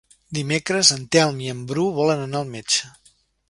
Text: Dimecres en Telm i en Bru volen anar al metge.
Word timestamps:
Dimecres 0.37 0.89
en 0.95 1.03
Telm 1.17 1.45
i 1.45 1.51
en 1.55 1.61
Bru 1.73 1.87
volen 2.03 2.27
anar 2.27 2.43
al 2.43 2.51
metge. 2.59 2.95